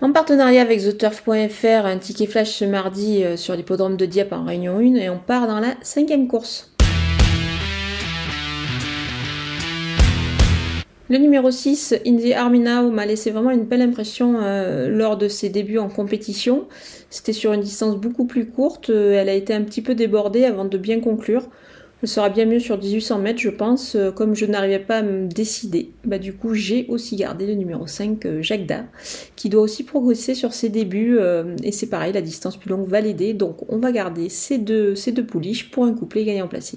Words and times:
En 0.00 0.10
partenariat 0.10 0.62
avec 0.62 0.80
TheTurf.fr, 0.80 1.86
un 1.86 1.98
ticket 1.98 2.26
flash 2.26 2.50
ce 2.50 2.64
mardi 2.64 3.22
euh, 3.22 3.36
sur 3.36 3.54
l'hippodrome 3.54 3.96
de 3.96 4.06
Dieppe 4.06 4.32
en 4.32 4.44
Réunion 4.44 4.78
1 4.78 4.96
et 4.96 5.08
on 5.08 5.18
part 5.18 5.46
dans 5.46 5.60
la 5.60 5.74
cinquième 5.82 6.26
course. 6.26 6.74
Le 11.08 11.18
numéro 11.18 11.50
6, 11.50 11.94
Indie 12.06 12.32
Arminau, 12.32 12.90
m'a 12.90 13.06
laissé 13.06 13.30
vraiment 13.30 13.52
une 13.52 13.64
belle 13.64 13.82
impression 13.82 14.40
euh, 14.40 14.88
lors 14.88 15.16
de 15.16 15.28
ses 15.28 15.48
débuts 15.48 15.78
en 15.78 15.88
compétition. 15.88 16.66
C'était 17.08 17.32
sur 17.32 17.52
une 17.52 17.60
distance 17.60 17.96
beaucoup 17.96 18.26
plus 18.26 18.46
courte, 18.46 18.90
euh, 18.90 19.12
elle 19.12 19.28
a 19.28 19.34
été 19.34 19.54
un 19.54 19.62
petit 19.62 19.80
peu 19.80 19.94
débordée 19.94 20.44
avant 20.44 20.64
de 20.64 20.76
bien 20.76 21.00
conclure. 21.00 21.44
Sera 22.04 22.28
bien 22.28 22.44
mieux 22.44 22.60
sur 22.60 22.78
1800 22.78 23.18
mètres, 23.18 23.40
je 23.40 23.50
pense, 23.50 23.96
euh, 23.96 24.10
comme 24.10 24.34
je 24.34 24.46
n'arrivais 24.46 24.78
pas 24.78 24.98
à 24.98 25.02
me 25.02 25.26
décider. 25.26 25.90
Bah, 26.04 26.18
du 26.18 26.34
coup, 26.34 26.54
j'ai 26.54 26.86
aussi 26.88 27.16
gardé 27.16 27.46
le 27.46 27.54
numéro 27.54 27.86
5, 27.86 28.40
Jacques 28.40 28.66
Da, 28.66 28.84
qui 29.36 29.48
doit 29.48 29.62
aussi 29.62 29.84
progresser 29.84 30.34
sur 30.34 30.52
ses 30.52 30.68
débuts. 30.68 31.18
et 31.62 31.72
c'est 31.72 31.88
pareil, 31.88 32.12
la 32.12 32.22
distance 32.22 32.56
plus 32.56 32.70
longue 32.70 32.88
va 32.88 33.00
l'aider. 33.00 33.32
Donc, 33.32 33.56
on 33.68 33.78
va 33.78 33.92
garder 33.92 34.28
ces 34.28 34.58
deux, 34.58 34.94
ces 34.94 35.12
deux 35.12 35.24
pouliches 35.24 35.70
pour 35.70 35.84
un 35.84 35.92
couplet 35.92 36.24
gagnant 36.24 36.48
placé. 36.48 36.76